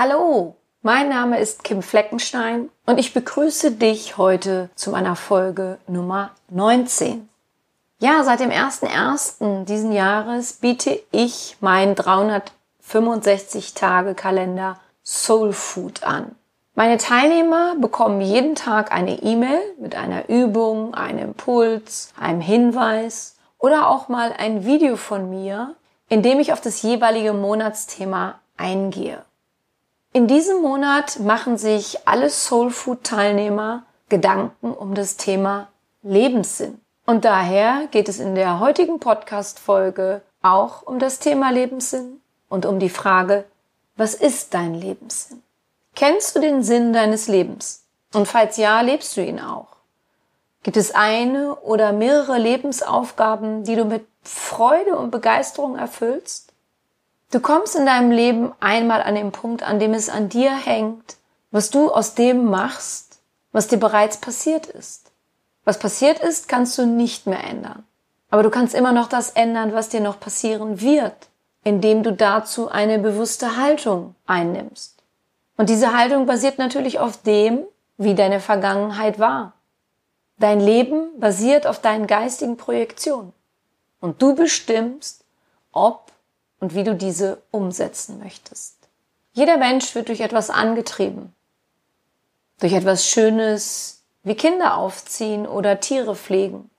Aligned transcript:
Hallo, 0.00 0.54
mein 0.80 1.08
Name 1.08 1.40
ist 1.40 1.64
Kim 1.64 1.82
Fleckenstein 1.82 2.70
und 2.86 3.00
ich 3.00 3.14
begrüße 3.14 3.72
dich 3.72 4.16
heute 4.16 4.70
zu 4.76 4.92
meiner 4.92 5.16
Folge 5.16 5.78
Nummer 5.88 6.30
19. 6.50 7.28
Ja, 7.98 8.22
seit 8.22 8.38
dem 8.38 8.50
1.1. 8.50 9.64
diesen 9.64 9.90
Jahres 9.90 10.52
biete 10.52 11.00
ich 11.10 11.56
meinen 11.58 11.96
365 11.96 13.74
Tage 13.74 14.14
Kalender 14.14 14.78
Soul 15.04 15.52
Food 15.52 16.04
an. 16.04 16.36
Meine 16.76 16.98
Teilnehmer 16.98 17.74
bekommen 17.74 18.20
jeden 18.20 18.54
Tag 18.54 18.92
eine 18.92 19.20
E-Mail 19.20 19.60
mit 19.80 19.96
einer 19.96 20.28
Übung, 20.28 20.94
einem 20.94 21.30
Impuls, 21.30 22.12
einem 22.16 22.40
Hinweis 22.40 23.34
oder 23.58 23.88
auch 23.88 24.06
mal 24.06 24.32
ein 24.38 24.64
Video 24.64 24.94
von 24.94 25.28
mir, 25.28 25.74
in 26.08 26.22
dem 26.22 26.38
ich 26.38 26.52
auf 26.52 26.60
das 26.60 26.82
jeweilige 26.82 27.32
Monatsthema 27.32 28.38
eingehe. 28.56 29.24
In 30.14 30.26
diesem 30.26 30.62
Monat 30.62 31.20
machen 31.20 31.58
sich 31.58 32.08
alle 32.08 32.30
Soul 32.30 32.70
Food 32.70 33.04
Teilnehmer 33.04 33.84
Gedanken 34.08 34.72
um 34.72 34.94
das 34.94 35.18
Thema 35.18 35.68
Lebenssinn. 36.02 36.80
Und 37.04 37.26
daher 37.26 37.88
geht 37.90 38.08
es 38.08 38.18
in 38.18 38.34
der 38.34 38.58
heutigen 38.58 39.00
Podcast 39.00 39.58
Folge 39.58 40.22
auch 40.40 40.82
um 40.82 40.98
das 40.98 41.18
Thema 41.18 41.50
Lebenssinn 41.50 42.22
und 42.48 42.64
um 42.64 42.78
die 42.78 42.88
Frage, 42.88 43.44
was 43.96 44.14
ist 44.14 44.54
dein 44.54 44.74
Lebenssinn? 44.74 45.42
Kennst 45.94 46.34
du 46.34 46.40
den 46.40 46.62
Sinn 46.62 46.94
deines 46.94 47.28
Lebens? 47.28 47.84
Und 48.14 48.26
falls 48.26 48.56
ja, 48.56 48.80
lebst 48.80 49.14
du 49.16 49.20
ihn 49.22 49.40
auch? 49.40 49.76
Gibt 50.62 50.78
es 50.78 50.94
eine 50.94 51.54
oder 51.56 51.92
mehrere 51.92 52.38
Lebensaufgaben, 52.38 53.64
die 53.64 53.76
du 53.76 53.84
mit 53.84 54.06
Freude 54.22 54.96
und 54.96 55.10
Begeisterung 55.10 55.76
erfüllst? 55.76 56.47
Du 57.30 57.40
kommst 57.40 57.76
in 57.76 57.84
deinem 57.84 58.10
Leben 58.10 58.52
einmal 58.58 59.02
an 59.02 59.14
den 59.14 59.32
Punkt, 59.32 59.62
an 59.62 59.78
dem 59.78 59.92
es 59.92 60.08
an 60.08 60.30
dir 60.30 60.56
hängt, 60.56 61.16
was 61.50 61.68
du 61.68 61.90
aus 61.90 62.14
dem 62.14 62.46
machst, 62.46 63.20
was 63.52 63.68
dir 63.68 63.78
bereits 63.78 64.16
passiert 64.16 64.66
ist. 64.66 65.12
Was 65.64 65.78
passiert 65.78 66.20
ist, 66.20 66.48
kannst 66.48 66.78
du 66.78 66.86
nicht 66.86 67.26
mehr 67.26 67.44
ändern. 67.44 67.84
Aber 68.30 68.42
du 68.42 68.50
kannst 68.50 68.74
immer 68.74 68.92
noch 68.92 69.08
das 69.08 69.30
ändern, 69.30 69.74
was 69.74 69.90
dir 69.90 70.00
noch 70.00 70.20
passieren 70.20 70.80
wird, 70.80 71.28
indem 71.64 72.02
du 72.02 72.14
dazu 72.14 72.70
eine 72.70 72.98
bewusste 72.98 73.58
Haltung 73.58 74.14
einnimmst. 74.26 75.02
Und 75.58 75.68
diese 75.68 75.94
Haltung 75.94 76.24
basiert 76.24 76.58
natürlich 76.58 76.98
auf 76.98 77.20
dem, 77.22 77.64
wie 77.98 78.14
deine 78.14 78.40
Vergangenheit 78.40 79.18
war. 79.18 79.52
Dein 80.38 80.60
Leben 80.60 81.18
basiert 81.18 81.66
auf 81.66 81.80
deinen 81.80 82.06
geistigen 82.06 82.56
Projektionen. 82.56 83.34
Und 84.00 84.22
du 84.22 84.34
bestimmst, 84.34 85.24
ob 85.72 86.12
und 86.60 86.74
wie 86.74 86.84
du 86.84 86.94
diese 86.94 87.42
umsetzen 87.50 88.18
möchtest. 88.18 88.76
Jeder 89.32 89.56
Mensch 89.56 89.94
wird 89.94 90.08
durch 90.08 90.20
etwas 90.20 90.50
angetrieben. 90.50 91.34
Durch 92.60 92.72
etwas 92.72 93.06
Schönes 93.06 94.02
wie 94.24 94.34
Kinder 94.34 94.76
aufziehen 94.76 95.46
oder 95.46 95.80
Tiere 95.80 96.16
pflegen. 96.16 96.70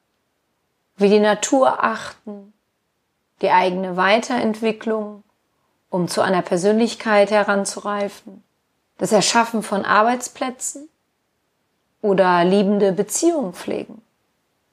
Wie 0.98 1.10
die 1.10 1.20
Natur 1.20 1.84
achten. 1.84 2.54
Die 3.42 3.52
eigene 3.52 3.96
Weiterentwicklung, 3.96 5.24
um 5.90 6.10
zu 6.10 6.22
einer 6.22 6.42
Persönlichkeit 6.42 7.32
heranzureifen. 7.32 8.44
Das 8.98 9.14
Erschaffen 9.14 9.64
von 9.64 9.86
Arbeitsplätzen 9.86 10.90
oder 12.02 12.44
liebende 12.44 12.92
Beziehungen 12.92 13.54
pflegen. 13.54 14.02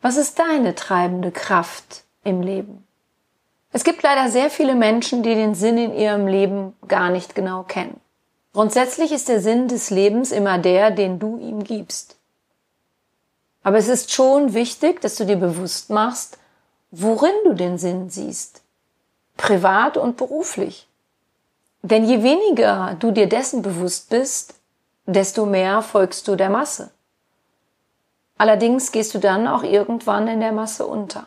Was 0.02 0.16
ist 0.16 0.38
deine 0.38 0.74
treibende 0.74 1.30
Kraft 1.30 2.04
im 2.24 2.42
Leben? 2.42 2.85
Es 3.76 3.84
gibt 3.84 4.02
leider 4.02 4.30
sehr 4.30 4.48
viele 4.48 4.74
Menschen, 4.74 5.22
die 5.22 5.34
den 5.34 5.54
Sinn 5.54 5.76
in 5.76 5.92
ihrem 5.92 6.26
Leben 6.26 6.74
gar 6.88 7.10
nicht 7.10 7.34
genau 7.34 7.62
kennen. 7.62 8.00
Grundsätzlich 8.54 9.12
ist 9.12 9.28
der 9.28 9.42
Sinn 9.42 9.68
des 9.68 9.90
Lebens 9.90 10.32
immer 10.32 10.56
der, 10.56 10.90
den 10.90 11.18
du 11.18 11.36
ihm 11.36 11.62
gibst. 11.62 12.16
Aber 13.62 13.76
es 13.76 13.88
ist 13.88 14.14
schon 14.14 14.54
wichtig, 14.54 15.02
dass 15.02 15.16
du 15.16 15.26
dir 15.26 15.36
bewusst 15.36 15.90
machst, 15.90 16.38
worin 16.90 17.34
du 17.44 17.52
den 17.52 17.76
Sinn 17.76 18.08
siehst. 18.08 18.62
Privat 19.36 19.98
und 19.98 20.16
beruflich. 20.16 20.88
Denn 21.82 22.06
je 22.06 22.22
weniger 22.22 22.96
du 22.98 23.10
dir 23.10 23.28
dessen 23.28 23.60
bewusst 23.60 24.08
bist, 24.08 24.54
desto 25.04 25.44
mehr 25.44 25.82
folgst 25.82 26.26
du 26.28 26.36
der 26.36 26.48
Masse. 26.48 26.92
Allerdings 28.38 28.90
gehst 28.90 29.14
du 29.14 29.18
dann 29.18 29.46
auch 29.46 29.64
irgendwann 29.64 30.28
in 30.28 30.40
der 30.40 30.52
Masse 30.52 30.86
unter. 30.86 31.26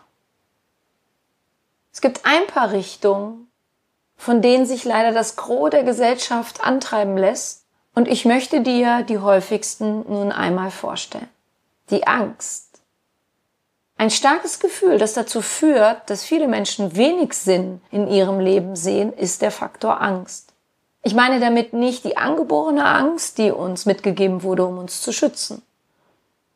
Es 1.91 2.01
gibt 2.01 2.25
ein 2.25 2.45
paar 2.47 2.71
Richtungen, 2.71 3.49
von 4.15 4.41
denen 4.41 4.65
sich 4.65 4.83
leider 4.83 5.11
das 5.11 5.35
Gros 5.35 5.69
der 5.69 5.83
Gesellschaft 5.83 6.61
antreiben 6.61 7.17
lässt, 7.17 7.65
und 7.95 8.07
ich 8.07 8.23
möchte 8.23 8.61
dir 8.61 9.03
die 9.03 9.17
häufigsten 9.17 10.05
nun 10.07 10.31
einmal 10.31 10.71
vorstellen. 10.71 11.27
Die 11.89 12.05
Angst. 12.07 12.81
Ein 13.97 14.11
starkes 14.11 14.59
Gefühl, 14.59 14.97
das 14.97 15.13
dazu 15.13 15.41
führt, 15.41 16.09
dass 16.09 16.23
viele 16.23 16.47
Menschen 16.47 16.95
wenig 16.95 17.33
Sinn 17.33 17.81
in 17.91 18.07
ihrem 18.07 18.39
Leben 18.39 18.77
sehen, 18.77 19.11
ist 19.11 19.41
der 19.41 19.51
Faktor 19.51 20.01
Angst. 20.01 20.53
Ich 21.01 21.13
meine 21.13 21.39
damit 21.39 21.73
nicht 21.73 22.05
die 22.05 22.15
angeborene 22.15 22.85
Angst, 22.85 23.37
die 23.37 23.51
uns 23.51 23.85
mitgegeben 23.85 24.43
wurde, 24.43 24.65
um 24.65 24.77
uns 24.77 25.01
zu 25.01 25.11
schützen. 25.11 25.61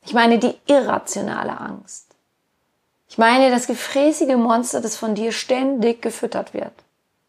Ich 0.05 0.13
meine 0.13 0.37
die 0.39 0.55
irrationale 0.67 1.59
Angst. 1.59 2.12
Ich 3.13 3.19
meine 3.19 3.51
das 3.51 3.67
gefräßige 3.67 4.37
Monster, 4.37 4.81
das 4.81 4.97
von 4.97 5.13
dir 5.13 5.31
ständig 5.31 6.01
gefüttert 6.01 6.55
wird. 6.55 6.73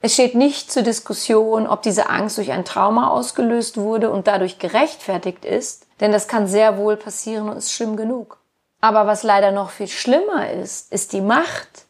Es 0.00 0.14
steht 0.14 0.34
nicht 0.34 0.72
zur 0.72 0.82
Diskussion, 0.82 1.66
ob 1.66 1.82
diese 1.82 2.08
Angst 2.08 2.38
durch 2.38 2.52
ein 2.52 2.64
Trauma 2.64 3.08
ausgelöst 3.08 3.76
wurde 3.76 4.08
und 4.08 4.26
dadurch 4.26 4.58
gerechtfertigt 4.58 5.44
ist, 5.44 5.86
denn 6.00 6.10
das 6.10 6.26
kann 6.26 6.46
sehr 6.46 6.78
wohl 6.78 6.96
passieren 6.96 7.50
und 7.50 7.58
ist 7.58 7.70
schlimm 7.70 7.98
genug. 7.98 8.38
Aber 8.80 9.06
was 9.06 9.24
leider 9.24 9.52
noch 9.52 9.68
viel 9.68 9.88
schlimmer 9.88 10.50
ist, 10.52 10.90
ist 10.90 11.12
die 11.12 11.20
Macht, 11.20 11.84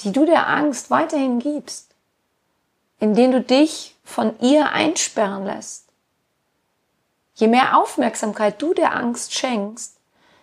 die 0.00 0.12
du 0.12 0.26
der 0.26 0.48
Angst 0.48 0.90
weiterhin 0.90 1.38
gibst, 1.38 1.94
indem 3.00 3.32
du 3.32 3.40
dich 3.40 3.96
von 4.04 4.38
ihr 4.40 4.72
einsperren 4.72 5.46
lässt. 5.46 5.86
Je 7.32 7.48
mehr 7.48 7.78
Aufmerksamkeit 7.78 8.60
du 8.60 8.74
der 8.74 8.94
Angst 8.94 9.32
schenkst, 9.32 9.96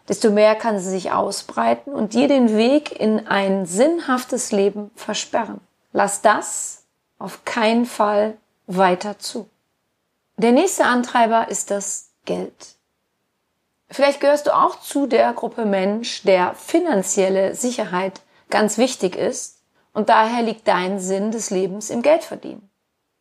desto 0.09 0.31
mehr 0.31 0.55
kann 0.55 0.79
sie 0.79 0.89
sich 0.89 1.11
ausbreiten 1.11 1.93
und 1.93 2.13
dir 2.13 2.27
den 2.27 2.57
Weg 2.57 2.99
in 2.99 3.27
ein 3.27 3.65
sinnhaftes 3.67 4.51
Leben 4.51 4.89
versperren. 4.95 5.61
Lass 5.93 6.21
das 6.21 6.83
auf 7.19 7.45
keinen 7.45 7.85
Fall 7.85 8.35
weiter 8.65 9.19
zu. 9.19 9.47
Der 10.37 10.51
nächste 10.51 10.85
Antreiber 10.85 11.49
ist 11.49 11.69
das 11.69 12.09
Geld. 12.25 12.75
Vielleicht 13.91 14.19
gehörst 14.19 14.47
du 14.47 14.55
auch 14.55 14.81
zu 14.81 15.07
der 15.07 15.33
Gruppe 15.33 15.65
Mensch, 15.65 16.23
der 16.23 16.53
finanzielle 16.55 17.55
Sicherheit 17.55 18.21
ganz 18.49 18.77
wichtig 18.77 19.15
ist 19.15 19.59
und 19.93 20.09
daher 20.09 20.43
liegt 20.43 20.67
dein 20.67 20.99
Sinn 20.99 21.31
des 21.31 21.49
Lebens 21.49 21.89
im 21.89 22.01
Geldverdienen. 22.01 22.69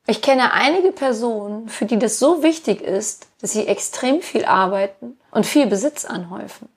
Ich 0.07 0.23
kenne 0.23 0.53
einige 0.53 0.93
Personen, 0.93 1.69
für 1.69 1.85
die 1.85 1.99
das 1.99 2.19
so 2.19 2.43
wichtig 2.43 2.81
ist, 2.81 3.27
dass 3.41 3.53
sie 3.53 3.67
extrem 3.67 4.23
viel 4.23 4.47
arbeiten 4.47 5.19
und 5.31 5.45
viel 5.45 5.67
Besitz 5.67 6.07
anhäufen. 6.07 6.69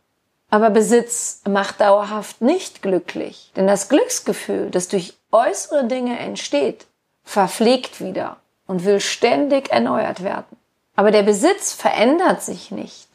Aber 0.52 0.70
Besitz 0.70 1.42
macht 1.50 1.80
dauerhaft 1.80 2.42
nicht 2.42 2.82
glücklich, 2.82 3.54
denn 3.56 3.68
das 3.68 3.88
Glücksgefühl, 3.88 4.70
das 4.70 4.90
durch 4.90 5.18
äußere 5.32 5.86
Dinge 5.86 6.20
entsteht, 6.20 6.88
verpflegt 7.24 8.02
wieder 8.02 8.36
und 8.68 8.84
will 8.84 9.00
ständig 9.00 9.72
erneuert 9.72 10.24
werden. 10.24 10.58
Aber 10.98 11.12
der 11.12 11.24
Besitz 11.24 11.72
verändert 11.74 12.44
sich 12.44 12.70
nicht. 12.70 13.08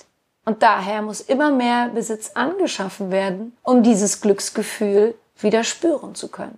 Und 0.47 0.63
daher 0.63 1.03
muss 1.03 1.21
immer 1.21 1.51
mehr 1.51 1.91
Besitz 1.91 2.31
angeschaffen 2.35 3.11
werden, 3.11 3.55
um 3.63 3.83
dieses 3.83 4.23
Glücksgefühl 4.23 5.15
wieder 5.39 5.63
spüren 5.63 6.15
zu 6.15 6.29
können. 6.29 6.57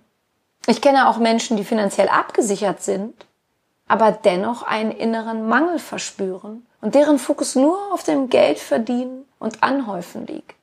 Ich 0.65 0.81
kenne 0.81 1.09
auch 1.09 1.17
Menschen, 1.17 1.57
die 1.57 1.65
finanziell 1.65 2.07
abgesichert 2.07 2.81
sind, 2.83 3.25
aber 3.87 4.11
dennoch 4.11 4.63
einen 4.63 4.91
inneren 4.91 5.47
Mangel 5.49 5.79
verspüren 5.79 6.65
und 6.79 6.95
deren 6.95 7.19
Fokus 7.19 7.55
nur 7.55 7.77
auf 7.91 8.03
dem 8.03 8.29
Geldverdienen 8.29 9.25
und 9.39 9.63
Anhäufen 9.63 10.25
liegt. 10.27 10.55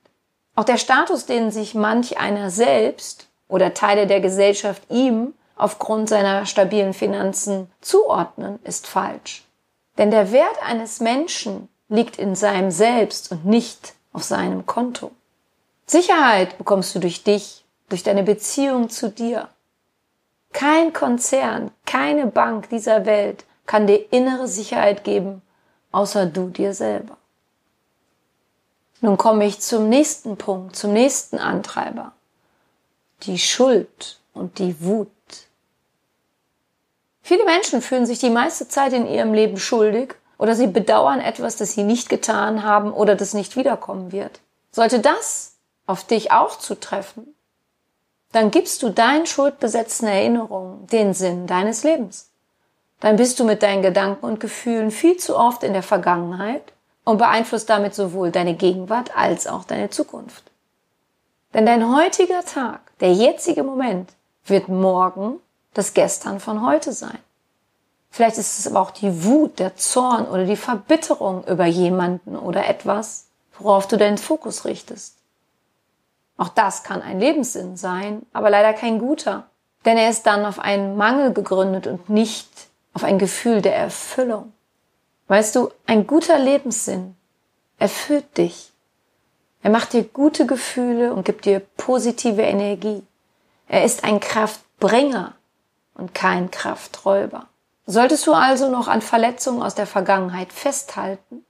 Auch 0.57 0.63
der 0.63 0.79
Status, 0.79 1.27
den 1.27 1.51
sich 1.51 1.75
manch 1.75 2.17
einer 2.17 2.49
selbst 2.49 3.27
oder 3.47 3.75
Teile 3.75 4.07
der 4.07 4.21
Gesellschaft 4.21 4.81
ihm 4.89 5.35
aufgrund 5.55 6.09
seiner 6.09 6.47
stabilen 6.47 6.95
Finanzen 6.95 7.69
zuordnen, 7.79 8.57
ist 8.63 8.87
falsch. 8.87 9.43
Denn 9.99 10.09
der 10.09 10.31
Wert 10.31 10.57
eines 10.65 10.99
Menschen 10.99 11.69
liegt 11.89 12.17
in 12.17 12.33
seinem 12.33 12.71
Selbst 12.71 13.31
und 13.31 13.45
nicht 13.45 13.93
auf 14.13 14.23
seinem 14.23 14.65
Konto. 14.65 15.11
Sicherheit 15.85 16.57
bekommst 16.57 16.95
du 16.95 16.99
durch 16.99 17.23
dich, 17.23 17.63
durch 17.87 18.01
deine 18.01 18.23
Beziehung 18.23 18.89
zu 18.89 19.11
dir. 19.11 19.49
Kein 20.53 20.91
Konzern, 20.91 21.69
keine 21.85 22.25
Bank 22.25 22.69
dieser 22.69 23.05
Welt 23.05 23.45
kann 23.67 23.85
dir 23.85 24.11
innere 24.11 24.47
Sicherheit 24.47 25.03
geben, 25.03 25.43
außer 25.91 26.25
du 26.25 26.49
dir 26.49 26.73
selber. 26.73 27.15
Nun 29.01 29.17
komme 29.17 29.45
ich 29.45 29.59
zum 29.59 29.89
nächsten 29.89 30.37
Punkt, 30.37 30.75
zum 30.75 30.93
nächsten 30.93 31.37
Antreiber. 31.37 32.13
Die 33.23 33.37
Schuld 33.37 34.19
und 34.33 34.59
die 34.59 34.81
Wut. 34.81 35.09
Viele 37.21 37.45
Menschen 37.45 37.81
fühlen 37.81 38.05
sich 38.05 38.19
die 38.19 38.29
meiste 38.29 38.67
Zeit 38.67 38.93
in 38.93 39.07
ihrem 39.07 39.33
Leben 39.33 39.57
schuldig 39.57 40.15
oder 40.37 40.55
sie 40.55 40.67
bedauern 40.67 41.19
etwas, 41.19 41.57
das 41.57 41.73
sie 41.73 41.83
nicht 41.83 42.09
getan 42.09 42.63
haben 42.63 42.91
oder 42.93 43.15
das 43.15 43.33
nicht 43.33 43.55
wiederkommen 43.55 44.11
wird. 44.11 44.39
Sollte 44.71 44.99
das 44.99 45.57
auf 45.85 46.03
dich 46.03 46.31
auch 46.31 46.57
zutreffen, 46.57 47.35
dann 48.31 48.51
gibst 48.51 48.83
du 48.83 48.89
deinen 48.89 49.25
schuldbesetzten 49.25 50.07
Erinnerungen 50.07 50.85
den 50.87 51.13
Sinn 51.13 51.47
deines 51.47 51.83
Lebens. 51.83 52.29
Dann 52.99 53.15
bist 53.15 53.39
du 53.39 53.43
mit 53.43 53.61
deinen 53.61 53.83
Gedanken 53.83 54.25
und 54.25 54.39
Gefühlen 54.39 54.91
viel 54.91 55.17
zu 55.17 55.37
oft 55.37 55.63
in 55.63 55.73
der 55.73 55.83
Vergangenheit 55.83 56.73
und 57.07 57.19
beeinflusst 57.19 57.69
damit 57.69 57.95
sowohl 57.95 58.31
deine 58.31 58.55
Gegenwart 58.55 59.15
als 59.15 59.47
auch 59.47 59.63
deine 59.63 59.89
Zukunft. 59.89 60.43
Denn 61.53 61.65
dein 61.65 61.95
heutiger 61.95 62.43
Tag, 62.43 62.81
der 62.99 63.13
jetzige 63.13 63.63
Moment, 63.63 64.11
wird 64.43 64.67
morgen 64.67 65.39
das 65.73 65.93
Gestern 65.93 66.41
von 66.41 66.67
heute 66.67 66.91
sein. 66.91 67.17
Vielleicht 68.09 68.37
ist 68.37 68.59
es 68.59 68.67
aber 68.67 68.81
auch 68.81 68.91
die 68.91 69.23
Wut, 69.23 69.57
der 69.57 69.77
Zorn 69.77 70.25
oder 70.25 70.43
die 70.43 70.57
Verbitterung 70.57 71.45
über 71.45 71.65
jemanden 71.65 72.35
oder 72.35 72.67
etwas, 72.67 73.27
worauf 73.57 73.87
du 73.87 73.95
deinen 73.95 74.17
Fokus 74.17 74.65
richtest. 74.65 75.15
Auch 76.35 76.49
das 76.49 76.83
kann 76.83 77.01
ein 77.01 77.21
Lebenssinn 77.21 77.77
sein, 77.77 78.23
aber 78.33 78.49
leider 78.49 78.73
kein 78.73 78.99
guter, 78.99 79.45
denn 79.85 79.97
er 79.97 80.09
ist 80.09 80.25
dann 80.25 80.45
auf 80.45 80.59
einen 80.59 80.97
Mangel 80.97 81.31
gegründet 81.31 81.87
und 81.87 82.09
nicht 82.09 82.49
auf 82.93 83.05
ein 83.05 83.17
Gefühl 83.17 83.61
der 83.61 83.77
Erfüllung. 83.77 84.51
Weißt 85.27 85.55
du, 85.55 85.69
ein 85.85 86.07
guter 86.07 86.39
Lebenssinn 86.39 87.15
erfüllt 87.77 88.37
dich. 88.37 88.71
Er 89.61 89.69
macht 89.69 89.93
dir 89.93 90.03
gute 90.03 90.45
Gefühle 90.45 91.13
und 91.13 91.25
gibt 91.25 91.45
dir 91.45 91.59
positive 91.59 92.41
Energie. 92.41 93.03
Er 93.67 93.83
ist 93.83 94.03
ein 94.03 94.19
Kraftbringer 94.19 95.33
und 95.95 96.13
kein 96.13 96.51
Krafträuber. 96.51 97.47
Solltest 97.85 98.27
du 98.27 98.33
also 98.33 98.69
noch 98.69 98.87
an 98.87 99.01
Verletzungen 99.01 99.61
aus 99.61 99.75
der 99.75 99.87
Vergangenheit 99.87 100.53
festhalten, 100.53 101.45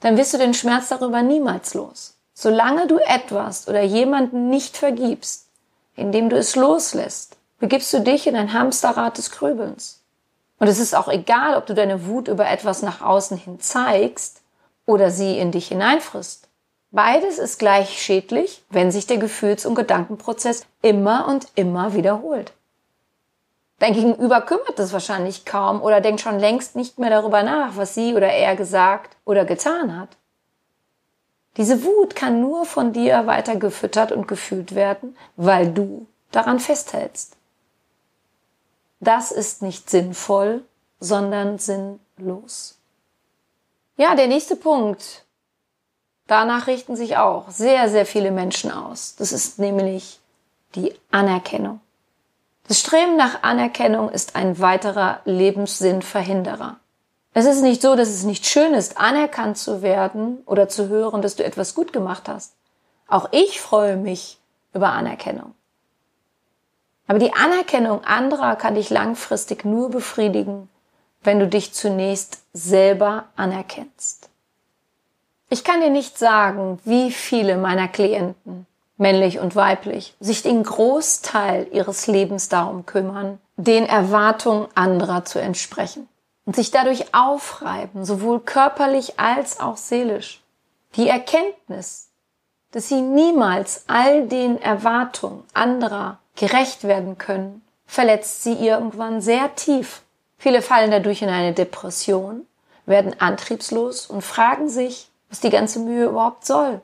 dann 0.00 0.16
wirst 0.16 0.32
du 0.32 0.38
den 0.38 0.54
Schmerz 0.54 0.88
darüber 0.88 1.22
niemals 1.22 1.74
los. 1.74 2.16
Solange 2.34 2.86
du 2.86 2.98
etwas 2.98 3.68
oder 3.68 3.82
jemanden 3.82 4.48
nicht 4.48 4.76
vergibst, 4.76 5.48
indem 5.94 6.30
du 6.30 6.36
es 6.36 6.56
loslässt, 6.56 7.36
begibst 7.58 7.92
du 7.92 8.00
dich 8.00 8.26
in 8.26 8.34
ein 8.34 8.52
Hamsterrad 8.52 9.18
des 9.18 9.30
Grübelns. 9.30 9.99
Und 10.60 10.68
es 10.68 10.78
ist 10.78 10.94
auch 10.94 11.08
egal, 11.08 11.56
ob 11.56 11.66
du 11.66 11.74
deine 11.74 12.06
Wut 12.06 12.28
über 12.28 12.48
etwas 12.48 12.82
nach 12.82 13.00
außen 13.00 13.36
hin 13.36 13.58
zeigst 13.60 14.42
oder 14.86 15.10
sie 15.10 15.38
in 15.38 15.50
dich 15.50 15.68
hineinfrisst. 15.68 16.48
Beides 16.92 17.38
ist 17.38 17.58
gleich 17.58 18.02
schädlich, 18.02 18.62
wenn 18.68 18.92
sich 18.92 19.06
der 19.06 19.16
Gefühls- 19.16 19.64
und 19.64 19.74
Gedankenprozess 19.74 20.66
immer 20.82 21.26
und 21.26 21.48
immer 21.54 21.94
wiederholt. 21.94 22.52
Dein 23.78 23.94
Gegenüber 23.94 24.42
kümmert 24.42 24.78
es 24.78 24.92
wahrscheinlich 24.92 25.46
kaum 25.46 25.80
oder 25.80 26.02
denkt 26.02 26.20
schon 26.20 26.38
längst 26.38 26.76
nicht 26.76 26.98
mehr 26.98 27.08
darüber 27.08 27.42
nach, 27.42 27.76
was 27.76 27.94
sie 27.94 28.14
oder 28.14 28.28
er 28.28 28.54
gesagt 28.54 29.16
oder 29.24 29.46
getan 29.46 29.98
hat. 29.98 30.10
Diese 31.56 31.82
Wut 31.84 32.14
kann 32.14 32.40
nur 32.40 32.66
von 32.66 32.92
dir 32.92 33.26
weiter 33.26 33.56
gefüttert 33.56 34.12
und 34.12 34.28
gefühlt 34.28 34.74
werden, 34.74 35.16
weil 35.36 35.72
du 35.72 36.06
daran 36.30 36.60
festhältst. 36.60 37.36
Das 39.00 39.32
ist 39.32 39.62
nicht 39.62 39.88
sinnvoll, 39.88 40.62
sondern 41.00 41.58
sinnlos. 41.58 42.78
Ja, 43.96 44.14
der 44.14 44.28
nächste 44.28 44.56
Punkt. 44.56 45.24
Danach 46.26 46.66
richten 46.66 46.94
sich 46.94 47.16
auch 47.16 47.50
sehr, 47.50 47.88
sehr 47.88 48.06
viele 48.06 48.30
Menschen 48.30 48.70
aus. 48.70 49.16
Das 49.16 49.32
ist 49.32 49.58
nämlich 49.58 50.20
die 50.74 50.94
Anerkennung. 51.10 51.80
Das 52.68 52.78
Streben 52.78 53.16
nach 53.16 53.42
Anerkennung 53.42 54.10
ist 54.10 54.36
ein 54.36 54.60
weiterer 54.60 55.20
Lebenssinnverhinderer. 55.24 56.78
Es 57.32 57.46
ist 57.46 57.62
nicht 57.62 57.82
so, 57.82 57.96
dass 57.96 58.08
es 58.08 58.22
nicht 58.22 58.46
schön 58.46 58.74
ist, 58.74 58.98
anerkannt 58.98 59.58
zu 59.58 59.82
werden 59.82 60.38
oder 60.46 60.68
zu 60.68 60.88
hören, 60.88 61.22
dass 61.22 61.36
du 61.36 61.44
etwas 61.44 61.74
gut 61.74 61.92
gemacht 61.92 62.28
hast. 62.28 62.54
Auch 63.08 63.28
ich 63.32 63.60
freue 63.60 63.96
mich 63.96 64.38
über 64.72 64.92
Anerkennung. 64.92 65.54
Aber 67.10 67.18
die 67.18 67.32
Anerkennung 67.32 68.04
anderer 68.04 68.54
kann 68.54 68.76
dich 68.76 68.88
langfristig 68.88 69.64
nur 69.64 69.90
befriedigen, 69.90 70.68
wenn 71.24 71.40
du 71.40 71.48
dich 71.48 71.74
zunächst 71.74 72.44
selber 72.52 73.24
anerkennst. 73.34 74.30
Ich 75.48 75.64
kann 75.64 75.80
dir 75.80 75.90
nicht 75.90 76.18
sagen, 76.18 76.78
wie 76.84 77.10
viele 77.10 77.56
meiner 77.56 77.88
Klienten 77.88 78.64
männlich 78.96 79.40
und 79.40 79.56
weiblich, 79.56 80.14
sich 80.20 80.44
den 80.44 80.62
Großteil 80.62 81.66
ihres 81.72 82.06
Lebens 82.06 82.48
darum 82.48 82.86
kümmern, 82.86 83.40
den 83.56 83.86
Erwartungen 83.86 84.68
anderer 84.76 85.24
zu 85.24 85.40
entsprechen 85.40 86.06
und 86.44 86.54
sich 86.54 86.70
dadurch 86.70 87.12
aufreiben, 87.12 88.04
sowohl 88.04 88.38
körperlich 88.38 89.18
als 89.18 89.58
auch 89.58 89.78
seelisch. 89.78 90.44
Die 90.94 91.08
Erkenntnis, 91.08 92.10
dass 92.70 92.86
sie 92.86 93.00
niemals 93.00 93.82
all 93.88 94.28
den 94.28 94.62
Erwartungen 94.62 95.42
anderer 95.54 96.20
gerecht 96.40 96.84
werden 96.84 97.18
können, 97.18 97.60
verletzt 97.84 98.42
sie 98.42 98.54
irgendwann 98.54 99.20
sehr 99.20 99.54
tief. 99.56 100.00
Viele 100.38 100.62
fallen 100.62 100.90
dadurch 100.90 101.20
in 101.20 101.28
eine 101.28 101.52
Depression, 101.52 102.46
werden 102.86 103.14
antriebslos 103.20 104.06
und 104.06 104.22
fragen 104.22 104.70
sich, 104.70 105.10
was 105.28 105.40
die 105.40 105.50
ganze 105.50 105.80
Mühe 105.80 106.06
überhaupt 106.06 106.46
soll. 106.46 106.80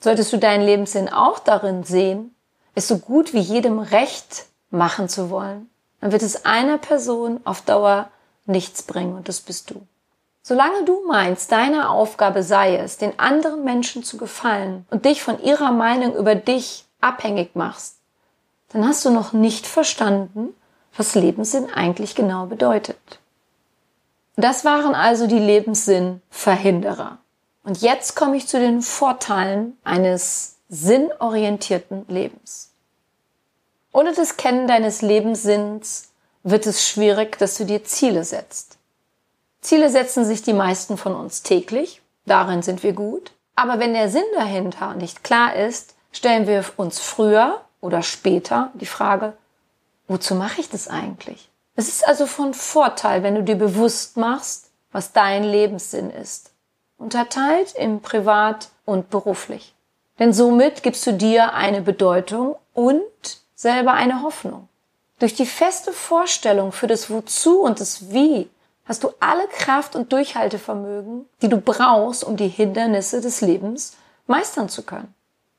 Solltest 0.00 0.32
du 0.32 0.36
deinen 0.36 0.66
Lebenssinn 0.66 1.08
auch 1.08 1.38
darin 1.38 1.84
sehen, 1.84 2.34
es 2.74 2.88
so 2.88 2.98
gut 2.98 3.34
wie 3.34 3.38
jedem 3.38 3.78
recht 3.78 4.46
machen 4.70 5.08
zu 5.08 5.30
wollen, 5.30 5.70
dann 6.00 6.10
wird 6.10 6.22
es 6.22 6.44
einer 6.44 6.78
Person 6.78 7.40
auf 7.44 7.62
Dauer 7.62 8.10
nichts 8.46 8.82
bringen 8.82 9.14
und 9.14 9.28
das 9.28 9.40
bist 9.40 9.70
du. 9.70 9.86
Solange 10.42 10.84
du 10.84 11.06
meinst, 11.06 11.52
deine 11.52 11.88
Aufgabe 11.90 12.42
sei 12.42 12.76
es, 12.76 12.96
den 12.96 13.16
anderen 13.20 13.62
Menschen 13.62 14.02
zu 14.02 14.16
gefallen 14.16 14.86
und 14.90 15.04
dich 15.04 15.22
von 15.22 15.40
ihrer 15.40 15.70
Meinung 15.70 16.16
über 16.16 16.34
dich 16.34 16.84
abhängig 17.00 17.54
machst, 17.54 17.97
dann 18.70 18.86
hast 18.86 19.04
du 19.04 19.10
noch 19.10 19.32
nicht 19.32 19.66
verstanden, 19.66 20.54
was 20.96 21.14
Lebenssinn 21.14 21.72
eigentlich 21.72 22.14
genau 22.14 22.46
bedeutet. 22.46 23.18
Das 24.36 24.64
waren 24.64 24.94
also 24.94 25.26
die 25.26 25.38
Lebenssinnverhinderer. 25.38 27.18
Und 27.64 27.82
jetzt 27.82 28.14
komme 28.14 28.36
ich 28.36 28.46
zu 28.46 28.58
den 28.58 28.82
Vorteilen 28.82 29.76
eines 29.84 30.56
sinnorientierten 30.68 32.04
Lebens. 32.08 32.72
Ohne 33.92 34.12
das 34.12 34.36
Kennen 34.36 34.68
deines 34.68 35.02
Lebenssinns 35.02 36.10
wird 36.42 36.66
es 36.66 36.86
schwierig, 36.86 37.38
dass 37.38 37.56
du 37.56 37.64
dir 37.64 37.84
Ziele 37.84 38.24
setzt. 38.24 38.78
Ziele 39.60 39.90
setzen 39.90 40.24
sich 40.24 40.42
die 40.42 40.52
meisten 40.52 40.96
von 40.96 41.14
uns 41.14 41.42
täglich, 41.42 42.00
darin 42.26 42.62
sind 42.62 42.82
wir 42.82 42.92
gut. 42.92 43.32
Aber 43.56 43.80
wenn 43.80 43.92
der 43.92 44.08
Sinn 44.08 44.22
dahinter 44.34 44.94
nicht 44.94 45.24
klar 45.24 45.56
ist, 45.56 45.94
stellen 46.12 46.46
wir 46.46 46.64
uns 46.76 47.00
früher 47.00 47.60
oder 47.80 48.02
später 48.02 48.70
die 48.74 48.86
Frage, 48.86 49.34
wozu 50.06 50.34
mache 50.34 50.60
ich 50.60 50.68
das 50.68 50.88
eigentlich? 50.88 51.50
Es 51.76 51.88
ist 51.88 52.06
also 52.06 52.26
von 52.26 52.54
Vorteil, 52.54 53.22
wenn 53.22 53.34
du 53.34 53.42
dir 53.42 53.56
bewusst 53.56 54.16
machst, 54.16 54.70
was 54.90 55.12
dein 55.12 55.44
Lebenssinn 55.44 56.10
ist 56.10 56.52
unterteilt 56.98 57.72
in 57.72 58.00
privat 58.00 58.68
und 58.84 59.08
beruflich. 59.08 59.74
Denn 60.18 60.32
somit 60.32 60.82
gibst 60.82 61.06
du 61.06 61.12
dir 61.12 61.54
eine 61.54 61.80
Bedeutung 61.80 62.56
und 62.74 63.02
selber 63.54 63.92
eine 63.92 64.22
Hoffnung. 64.22 64.68
Durch 65.20 65.34
die 65.34 65.46
feste 65.46 65.92
Vorstellung 65.92 66.72
für 66.72 66.86
das 66.86 67.10
Wozu 67.10 67.60
und 67.60 67.80
das 67.80 68.12
Wie 68.12 68.50
hast 68.84 69.04
du 69.04 69.10
alle 69.20 69.46
Kraft 69.48 69.94
und 69.96 70.12
Durchhaltevermögen, 70.12 71.26
die 71.42 71.48
du 71.48 71.58
brauchst, 71.58 72.24
um 72.24 72.36
die 72.36 72.48
Hindernisse 72.48 73.20
des 73.20 73.40
Lebens 73.40 73.96
meistern 74.26 74.68
zu 74.68 74.82
können. 74.82 75.14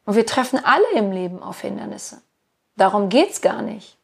Und 0.10 0.16
wir 0.16 0.26
treffen 0.26 0.60
alle 0.66 0.92
im 0.96 1.12
Leben 1.12 1.44
auf 1.44 1.62
Hindernisse. 1.62 2.20
Darum 2.76 3.10
geht's 3.10 3.42
gar 3.42 3.62
nicht, 3.62 3.96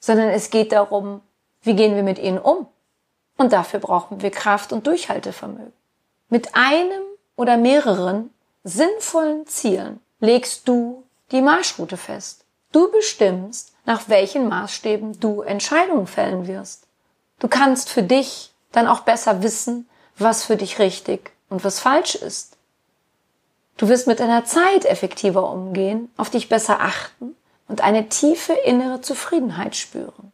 sondern 0.00 0.30
es 0.30 0.50
geht 0.50 0.72
darum, 0.72 1.20
wie 1.62 1.76
gehen 1.76 1.94
wir 1.94 2.02
mit 2.02 2.18
ihnen 2.18 2.40
um. 2.40 2.66
Und 3.36 3.52
dafür 3.52 3.78
brauchen 3.78 4.20
wir 4.20 4.32
Kraft 4.32 4.72
und 4.72 4.84
Durchhaltevermögen. 4.88 5.72
Mit 6.28 6.56
einem 6.56 7.02
oder 7.36 7.56
mehreren 7.56 8.34
sinnvollen 8.64 9.46
Zielen 9.46 10.00
legst 10.18 10.66
du 10.66 11.04
die 11.30 11.40
Marschroute 11.40 11.98
fest. 11.98 12.44
Du 12.72 12.90
bestimmst, 12.90 13.74
nach 13.84 14.08
welchen 14.08 14.48
Maßstäben 14.48 15.20
du 15.20 15.42
Entscheidungen 15.42 16.08
fällen 16.08 16.48
wirst. 16.48 16.88
Du 17.38 17.46
kannst 17.46 17.90
für 17.90 18.02
dich 18.02 18.52
dann 18.72 18.88
auch 18.88 19.02
besser 19.02 19.44
wissen, 19.44 19.88
was 20.18 20.42
für 20.42 20.56
dich 20.56 20.80
richtig 20.80 21.30
und 21.48 21.62
was 21.62 21.78
falsch 21.78 22.16
ist. 22.16 22.53
Du 23.76 23.88
wirst 23.88 24.06
mit 24.06 24.20
deiner 24.20 24.44
Zeit 24.44 24.84
effektiver 24.84 25.50
umgehen, 25.50 26.10
auf 26.16 26.30
dich 26.30 26.48
besser 26.48 26.80
achten 26.80 27.34
und 27.68 27.82
eine 27.82 28.08
tiefe 28.08 28.52
innere 28.52 29.00
Zufriedenheit 29.00 29.74
spüren. 29.74 30.32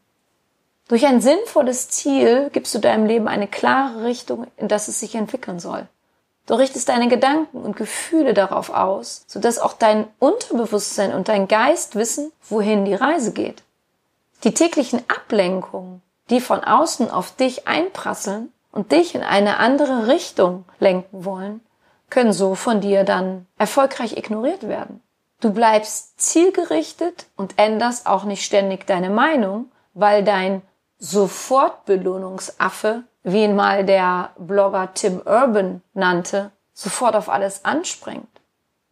Durch 0.88 1.06
ein 1.06 1.20
sinnvolles 1.20 1.88
Ziel 1.88 2.50
gibst 2.52 2.74
du 2.74 2.80
deinem 2.80 3.06
Leben 3.06 3.28
eine 3.28 3.46
klare 3.46 4.04
Richtung, 4.04 4.46
in 4.56 4.68
das 4.68 4.88
es 4.88 5.00
sich 5.00 5.14
entwickeln 5.14 5.60
soll. 5.60 5.86
Du 6.46 6.54
richtest 6.54 6.88
deine 6.88 7.06
Gedanken 7.06 7.58
und 7.62 7.76
Gefühle 7.76 8.34
darauf 8.34 8.70
aus, 8.70 9.22
sodass 9.28 9.60
auch 9.60 9.72
dein 9.72 10.08
Unterbewusstsein 10.18 11.14
und 11.14 11.28
dein 11.28 11.46
Geist 11.46 11.94
wissen, 11.94 12.32
wohin 12.48 12.84
die 12.84 12.94
Reise 12.94 13.32
geht. 13.32 13.62
Die 14.42 14.52
täglichen 14.52 15.02
Ablenkungen, 15.08 16.02
die 16.28 16.40
von 16.40 16.64
außen 16.64 17.08
auf 17.10 17.36
dich 17.36 17.68
einprasseln 17.68 18.52
und 18.72 18.90
dich 18.90 19.14
in 19.14 19.22
eine 19.22 19.58
andere 19.58 20.08
Richtung 20.08 20.64
lenken 20.80 21.24
wollen, 21.24 21.60
können 22.10 22.32
so 22.32 22.54
von 22.54 22.80
dir 22.80 23.02
dann 23.04 23.46
erfolgreich 23.56 24.16
ignoriert 24.16 24.68
werden. 24.68 25.02
Du 25.40 25.52
bleibst 25.52 26.20
zielgerichtet 26.20 27.26
und 27.36 27.58
änderst 27.58 28.06
auch 28.06 28.24
nicht 28.24 28.44
ständig 28.44 28.86
deine 28.86 29.08
Meinung, 29.08 29.72
weil 29.94 30.22
dein 30.22 30.60
Sofortbelohnungsaffe, 30.98 33.04
wie 33.22 33.44
ihn 33.44 33.56
mal 33.56 33.86
der 33.86 34.32
Blogger 34.38 34.92
Tim 34.92 35.22
Urban 35.24 35.80
nannte, 35.94 36.50
sofort 36.74 37.16
auf 37.16 37.30
alles 37.30 37.64
anspringt. 37.64 38.28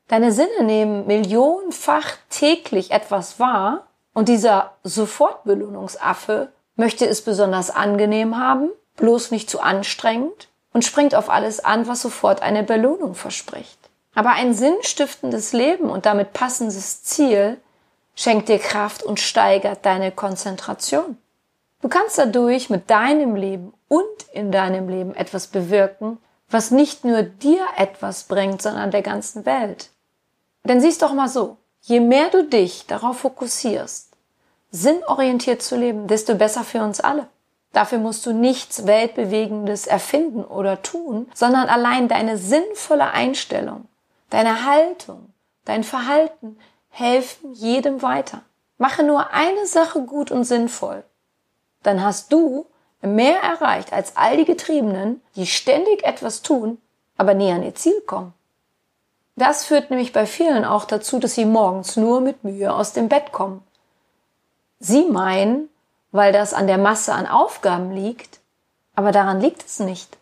Deine 0.08 0.32
Sinne 0.32 0.62
nehmen 0.62 1.06
millionenfach 1.06 2.16
täglich 2.30 2.92
etwas 2.92 3.38
wahr 3.38 3.86
und 4.14 4.30
dieser 4.30 4.72
Sofortbelohnungsaffe 4.84 6.50
möchte 6.76 7.06
es 7.06 7.20
besonders 7.22 7.70
angenehm 7.70 8.38
haben, 8.38 8.70
bloß 8.96 9.32
nicht 9.32 9.50
zu 9.50 9.60
anstrengend 9.60 10.48
und 10.78 10.84
springt 10.84 11.16
auf 11.16 11.28
alles 11.28 11.58
an, 11.58 11.88
was 11.88 12.02
sofort 12.02 12.40
eine 12.40 12.62
Belohnung 12.62 13.16
verspricht. 13.16 13.80
Aber 14.14 14.30
ein 14.30 14.54
sinnstiftendes 14.54 15.52
Leben 15.52 15.90
und 15.90 16.06
damit 16.06 16.32
passendes 16.32 17.02
Ziel 17.02 17.60
schenkt 18.14 18.48
dir 18.48 18.60
Kraft 18.60 19.02
und 19.02 19.18
steigert 19.18 19.84
deine 19.84 20.12
Konzentration. 20.12 21.18
Du 21.82 21.88
kannst 21.88 22.16
dadurch 22.16 22.70
mit 22.70 22.90
deinem 22.90 23.34
Leben 23.34 23.72
und 23.88 24.04
in 24.32 24.52
deinem 24.52 24.88
Leben 24.88 25.16
etwas 25.16 25.48
bewirken, 25.48 26.18
was 26.48 26.70
nicht 26.70 27.04
nur 27.04 27.24
dir 27.24 27.66
etwas 27.76 28.22
bringt, 28.22 28.62
sondern 28.62 28.92
der 28.92 29.02
ganzen 29.02 29.46
Welt. 29.46 29.90
Denn 30.62 30.80
siehst 30.80 31.02
doch 31.02 31.12
mal 31.12 31.28
so, 31.28 31.56
je 31.80 31.98
mehr 31.98 32.30
du 32.30 32.44
dich 32.44 32.86
darauf 32.86 33.18
fokussierst, 33.18 34.12
sinnorientiert 34.70 35.60
zu 35.60 35.74
leben, 35.74 36.06
desto 36.06 36.36
besser 36.36 36.62
für 36.62 36.82
uns 36.82 37.00
alle. 37.00 37.26
Dafür 37.72 37.98
musst 37.98 38.24
du 38.24 38.32
nichts 38.32 38.86
Weltbewegendes 38.86 39.86
erfinden 39.86 40.44
oder 40.44 40.82
tun, 40.82 41.30
sondern 41.34 41.68
allein 41.68 42.08
deine 42.08 42.38
sinnvolle 42.38 43.10
Einstellung, 43.10 43.86
deine 44.30 44.64
Haltung, 44.64 45.32
dein 45.64 45.84
Verhalten 45.84 46.58
helfen 46.90 47.52
jedem 47.52 48.02
weiter. 48.02 48.42
Mache 48.78 49.02
nur 49.02 49.32
eine 49.32 49.66
Sache 49.66 50.02
gut 50.02 50.30
und 50.30 50.44
sinnvoll. 50.44 51.04
Dann 51.82 52.02
hast 52.02 52.32
du 52.32 52.66
mehr 53.02 53.40
erreicht 53.40 53.92
als 53.92 54.16
all 54.16 54.36
die 54.36 54.44
Getriebenen, 54.44 55.22
die 55.36 55.46
ständig 55.46 56.04
etwas 56.04 56.42
tun, 56.42 56.78
aber 57.16 57.34
nie 57.34 57.52
an 57.52 57.62
ihr 57.62 57.74
Ziel 57.74 58.00
kommen. 58.02 58.32
Das 59.36 59.64
führt 59.64 59.90
nämlich 59.90 60.12
bei 60.12 60.26
vielen 60.26 60.64
auch 60.64 60.84
dazu, 60.84 61.20
dass 61.20 61.34
sie 61.34 61.44
morgens 61.44 61.96
nur 61.96 62.20
mit 62.20 62.42
Mühe 62.42 62.72
aus 62.72 62.92
dem 62.92 63.08
Bett 63.08 63.30
kommen. 63.30 63.62
Sie 64.80 65.04
meinen, 65.04 65.68
weil 66.10 66.32
das 66.32 66.54
an 66.54 66.66
der 66.66 66.78
Masse 66.78 67.12
an 67.12 67.26
Aufgaben 67.26 67.90
liegt, 67.90 68.40
aber 68.94 69.12
daran 69.12 69.40
liegt 69.40 69.64
es 69.64 69.78
nicht. 69.78 70.16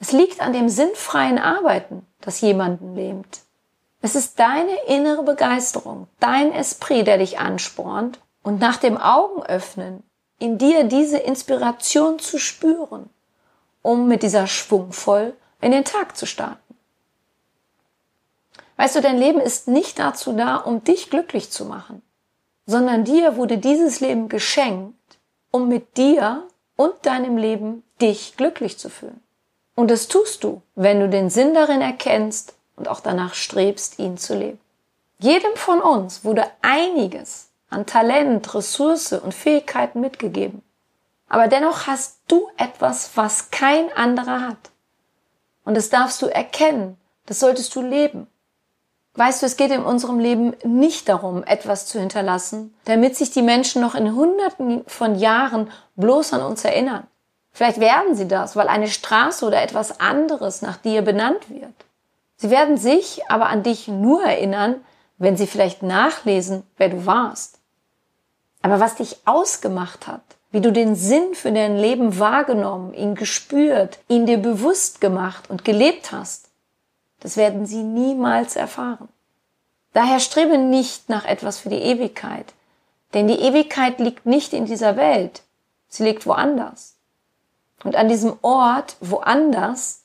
Es 0.00 0.12
liegt 0.12 0.40
an 0.40 0.52
dem 0.52 0.68
sinnfreien 0.68 1.38
Arbeiten, 1.38 2.06
das 2.20 2.40
jemanden 2.40 2.94
lähmt. 2.94 3.40
Es 4.00 4.14
ist 4.14 4.38
deine 4.38 4.76
innere 4.86 5.22
Begeisterung, 5.22 6.08
dein 6.20 6.52
Esprit, 6.52 7.06
der 7.06 7.18
dich 7.18 7.38
anspornt 7.38 8.20
und 8.42 8.60
nach 8.60 8.76
dem 8.76 8.98
Augenöffnen 8.98 10.02
in 10.38 10.58
dir 10.58 10.84
diese 10.84 11.18
Inspiration 11.18 12.18
zu 12.18 12.38
spüren, 12.38 13.08
um 13.80 14.06
mit 14.08 14.22
dieser 14.22 14.46
schwungvoll 14.46 15.34
in 15.60 15.72
den 15.72 15.84
Tag 15.84 16.16
zu 16.16 16.26
starten. 16.26 16.60
Weißt 18.76 18.96
du, 18.96 19.00
dein 19.00 19.16
Leben 19.18 19.40
ist 19.40 19.68
nicht 19.68 19.98
dazu 19.98 20.32
da, 20.32 20.56
um 20.56 20.84
dich 20.84 21.08
glücklich 21.08 21.50
zu 21.50 21.64
machen, 21.64 22.02
sondern 22.66 23.04
dir 23.04 23.36
wurde 23.36 23.58
dieses 23.58 24.00
Leben 24.00 24.28
geschenkt, 24.28 25.18
um 25.50 25.68
mit 25.68 25.96
dir 25.96 26.46
und 26.76 26.94
deinem 27.06 27.36
Leben 27.36 27.84
dich 28.00 28.36
glücklich 28.36 28.78
zu 28.78 28.88
fühlen. 28.88 29.20
Und 29.74 29.90
das 29.90 30.08
tust 30.08 30.44
du, 30.44 30.62
wenn 30.74 31.00
du 31.00 31.08
den 31.08 31.30
Sinn 31.30 31.54
darin 31.54 31.80
erkennst 31.80 32.54
und 32.76 32.88
auch 32.88 33.00
danach 33.00 33.34
strebst, 33.34 33.98
ihn 33.98 34.16
zu 34.16 34.34
leben. 34.34 34.60
Jedem 35.18 35.54
von 35.56 35.80
uns 35.80 36.24
wurde 36.24 36.46
einiges 36.62 37.50
an 37.70 37.86
Talent, 37.86 38.54
Ressource 38.54 39.12
und 39.12 39.34
Fähigkeiten 39.34 40.00
mitgegeben. 40.00 40.62
Aber 41.28 41.48
dennoch 41.48 41.86
hast 41.86 42.18
du 42.28 42.48
etwas, 42.56 43.10
was 43.16 43.50
kein 43.50 43.92
anderer 43.92 44.40
hat. 44.42 44.70
Und 45.64 45.76
das 45.76 45.90
darfst 45.90 46.20
du 46.22 46.26
erkennen, 46.26 46.98
das 47.26 47.40
solltest 47.40 47.74
du 47.74 47.82
leben. 47.82 48.26
Weißt 49.16 49.42
du, 49.42 49.46
es 49.46 49.56
geht 49.56 49.70
in 49.70 49.84
unserem 49.84 50.18
Leben 50.18 50.56
nicht 50.64 51.08
darum, 51.08 51.44
etwas 51.44 51.86
zu 51.86 52.00
hinterlassen, 52.00 52.74
damit 52.84 53.16
sich 53.16 53.30
die 53.30 53.42
Menschen 53.42 53.80
noch 53.80 53.94
in 53.94 54.14
Hunderten 54.14 54.82
von 54.88 55.14
Jahren 55.14 55.70
bloß 55.94 56.32
an 56.32 56.42
uns 56.42 56.64
erinnern. 56.64 57.06
Vielleicht 57.52 57.78
werden 57.78 58.16
sie 58.16 58.26
das, 58.26 58.56
weil 58.56 58.66
eine 58.66 58.88
Straße 58.88 59.46
oder 59.46 59.62
etwas 59.62 60.00
anderes 60.00 60.62
nach 60.62 60.76
dir 60.76 61.02
benannt 61.02 61.48
wird. 61.48 61.72
Sie 62.36 62.50
werden 62.50 62.76
sich 62.76 63.22
aber 63.28 63.46
an 63.46 63.62
dich 63.62 63.86
nur 63.86 64.24
erinnern, 64.24 64.76
wenn 65.18 65.36
sie 65.36 65.46
vielleicht 65.46 65.84
nachlesen, 65.84 66.64
wer 66.76 66.88
du 66.88 67.06
warst. 67.06 67.60
Aber 68.62 68.80
was 68.80 68.96
dich 68.96 69.18
ausgemacht 69.24 70.08
hat, 70.08 70.22
wie 70.50 70.60
du 70.60 70.72
den 70.72 70.96
Sinn 70.96 71.34
für 71.34 71.52
dein 71.52 71.76
Leben 71.76 72.18
wahrgenommen, 72.18 72.92
ihn 72.94 73.14
gespürt, 73.14 74.00
ihn 74.08 74.26
dir 74.26 74.38
bewusst 74.38 75.00
gemacht 75.00 75.48
und 75.48 75.64
gelebt 75.64 76.10
hast, 76.10 76.48
das 77.24 77.38
werden 77.38 77.64
sie 77.64 77.82
niemals 77.82 78.54
erfahren. 78.54 79.08
Daher 79.94 80.20
strebe 80.20 80.58
nicht 80.58 81.08
nach 81.08 81.24
etwas 81.24 81.58
für 81.58 81.70
die 81.70 81.80
Ewigkeit, 81.80 82.52
denn 83.14 83.28
die 83.28 83.40
Ewigkeit 83.40 83.98
liegt 83.98 84.26
nicht 84.26 84.52
in 84.52 84.66
dieser 84.66 84.96
Welt, 84.98 85.42
sie 85.88 86.04
liegt 86.04 86.26
woanders. 86.26 86.96
Und 87.82 87.96
an 87.96 88.08
diesem 88.08 88.36
Ort, 88.42 88.96
woanders, 89.00 90.02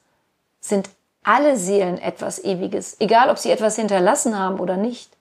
sind 0.62 0.90
alle 1.22 1.58
Seelen 1.58 1.98
etwas 1.98 2.42
Ewiges, 2.42 2.96
egal 3.02 3.30
ob 3.30 3.38
sie 3.38 3.52
etwas 3.52 3.76
hinterlassen 3.76 4.40
haben 4.40 4.62
oder 4.62 4.78
nicht. 4.78 5.12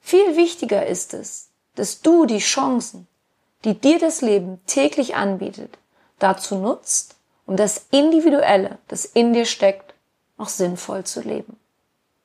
Viel 0.00 0.36
wichtiger 0.36 0.84
ist 0.86 1.14
es, 1.14 1.48
dass 1.74 2.02
du 2.02 2.26
die 2.26 2.38
Chancen, 2.38 3.06
die 3.64 3.80
dir 3.80 3.98
das 3.98 4.20
Leben 4.20 4.60
täglich 4.66 5.14
anbietet, 5.16 5.78
dazu 6.18 6.56
nutzt, 6.56 7.16
um 7.46 7.56
das 7.56 7.86
Individuelle, 7.90 8.76
das 8.88 9.06
in 9.06 9.32
dir 9.32 9.46
steckt, 9.46 9.91
noch 10.38 10.48
sinnvoll 10.48 11.04
zu 11.04 11.20
leben. 11.20 11.58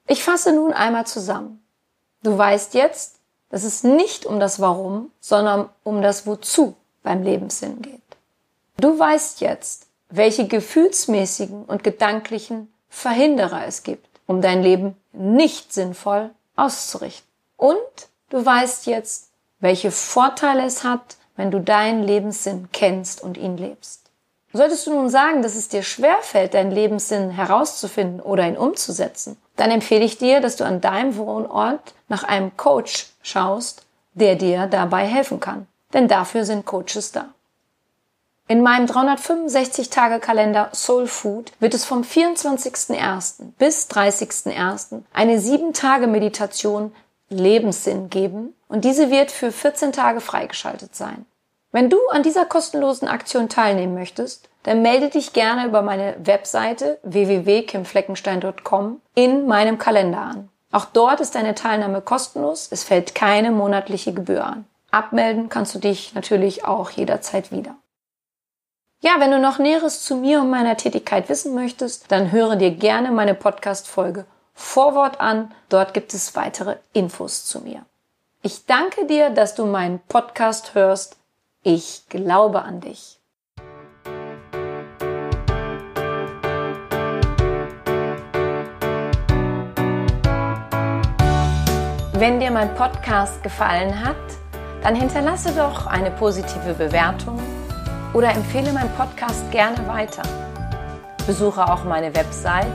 Ich 0.07 0.23
fasse 0.23 0.53
nun 0.53 0.73
einmal 0.73 1.05
zusammen. 1.05 1.63
Du 2.23 2.37
weißt 2.37 2.73
jetzt, 2.73 3.19
dass 3.49 3.63
es 3.63 3.83
nicht 3.83 4.25
um 4.25 4.39
das 4.39 4.59
Warum, 4.59 5.11
sondern 5.19 5.69
um 5.83 6.01
das 6.01 6.25
Wozu 6.25 6.75
beim 7.03 7.23
Lebenssinn 7.23 7.81
geht. 7.81 8.01
Du 8.77 8.97
weißt 8.97 9.41
jetzt, 9.41 9.87
welche 10.09 10.47
gefühlsmäßigen 10.47 11.65
und 11.65 11.83
gedanklichen 11.83 12.71
Verhinderer 12.89 13.65
es 13.65 13.83
gibt, 13.83 14.07
um 14.25 14.41
dein 14.41 14.61
Leben 14.61 14.95
nicht 15.11 15.73
sinnvoll 15.73 16.31
auszurichten. 16.55 17.27
Und 17.57 17.77
du 18.29 18.45
weißt 18.45 18.85
jetzt, 18.85 19.31
welche 19.59 19.91
Vorteile 19.91 20.65
es 20.65 20.83
hat, 20.83 21.17
wenn 21.35 21.51
du 21.51 21.59
deinen 21.59 22.03
Lebenssinn 22.03 22.69
kennst 22.71 23.21
und 23.21 23.37
ihn 23.37 23.57
lebst. 23.57 24.06
Solltest 24.53 24.87
du 24.87 24.93
nun 24.93 25.09
sagen, 25.09 25.41
dass 25.41 25.55
es 25.55 25.67
dir 25.67 25.83
schwerfällt, 25.83 26.53
deinen 26.53 26.71
Lebenssinn 26.71 27.29
herauszufinden 27.31 28.21
oder 28.21 28.47
ihn 28.47 28.57
umzusetzen, 28.57 29.37
dann 29.55 29.71
empfehle 29.71 30.05
ich 30.05 30.17
dir, 30.17 30.39
dass 30.39 30.55
du 30.55 30.63
an 30.63 30.81
deinem 30.81 31.17
Wohnort 31.17 31.93
nach 32.07 32.23
einem 32.23 32.55
Coach 32.55 33.07
schaust, 33.21 33.85
der 34.13 34.35
dir 34.35 34.67
dabei 34.67 35.05
helfen 35.05 35.39
kann. 35.39 35.67
Denn 35.93 36.07
dafür 36.07 36.45
sind 36.45 36.65
Coaches 36.65 37.11
da. 37.11 37.29
In 38.49 38.61
meinem 38.61 38.85
365-Tage-Kalender 38.85 40.69
Soul 40.73 41.07
Food 41.07 41.51
wird 41.59 41.73
es 41.73 41.83
vom 41.83 42.03
24.01. 42.03 43.51
bis 43.57 43.89
30.01. 43.89 45.01
eine 45.11 45.37
7-Tage-Meditation 45.37 46.95
Lebenssinn 47.29 48.09
geben 48.09 48.53
und 48.69 48.85
diese 48.85 49.11
wird 49.11 49.31
für 49.31 49.51
14 49.51 49.91
Tage 49.91 50.21
freigeschaltet 50.21 50.95
sein. 50.95 51.25
Wenn 51.71 51.89
du 51.89 51.97
an 52.11 52.23
dieser 52.23 52.45
kostenlosen 52.45 53.07
Aktion 53.07 53.49
teilnehmen 53.49 53.93
möchtest, 53.93 54.49
dann 54.63 54.81
melde 54.81 55.09
dich 55.09 55.33
gerne 55.33 55.65
über 55.65 55.81
meine 55.81 56.15
Webseite 56.19 56.99
www.kimfleckenstein.com 57.03 59.01
in 59.15 59.47
meinem 59.47 59.77
Kalender 59.77 60.19
an. 60.19 60.49
Auch 60.71 60.85
dort 60.85 61.21
ist 61.21 61.35
deine 61.35 61.55
Teilnahme 61.55 62.01
kostenlos, 62.01 62.67
es 62.71 62.83
fällt 62.83 63.15
keine 63.15 63.51
monatliche 63.51 64.13
Gebühr 64.13 64.45
an. 64.45 64.65
Abmelden 64.91 65.49
kannst 65.49 65.75
du 65.75 65.79
dich 65.79 66.13
natürlich 66.15 66.65
auch 66.65 66.89
jederzeit 66.89 67.51
wieder. 67.51 67.75
Ja, 68.99 69.15
wenn 69.19 69.31
du 69.31 69.39
noch 69.39 69.59
Näheres 69.59 70.03
zu 70.03 70.15
mir 70.15 70.41
und 70.41 70.49
meiner 70.49 70.75
Tätigkeit 70.75 71.29
wissen 71.29 71.53
möchtest, 71.53 72.11
dann 72.11 72.31
höre 72.31 72.55
dir 72.55 72.71
gerne 72.71 73.11
meine 73.11 73.35
Podcast-Folge 73.35 74.25
Vorwort 74.53 75.21
an. 75.21 75.53
Dort 75.69 75.93
gibt 75.93 76.13
es 76.15 76.35
weitere 76.35 76.77
Infos 76.93 77.45
zu 77.45 77.61
mir. 77.61 77.85
Ich 78.41 78.65
danke 78.65 79.05
dir, 79.05 79.29
dass 79.29 79.53
du 79.53 79.65
meinen 79.65 79.99
Podcast 80.07 80.73
hörst 80.73 81.17
ich 81.69 82.03
glaube 82.07 82.61
an 82.63 82.79
dich. 82.79 83.19
Wenn 92.13 92.39
dir 92.39 92.51
mein 92.51 92.73
Podcast 92.75 93.43
gefallen 93.43 94.01
hat, 94.01 94.15
dann 94.81 94.95
hinterlasse 94.95 95.51
doch 95.51 95.87
eine 95.87 96.09
positive 96.11 96.73
Bewertung 96.73 97.37
oder 98.13 98.29
empfehle 98.29 98.71
meinen 98.71 98.95
Podcast 98.95 99.51
gerne 99.51 99.85
weiter. 99.89 100.23
Besuche 101.27 101.69
auch 101.69 101.83
meine 101.83 102.15
Website 102.15 102.71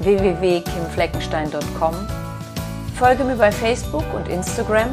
www.kimfleckenstein.com, 0.00 1.94
folge 2.94 3.24
mir 3.24 3.36
bei 3.36 3.50
Facebook 3.50 4.04
und 4.14 4.28
Instagram 4.28 4.92